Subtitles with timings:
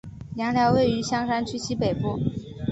[0.37, 2.19] 杨寮位于香山区西北部。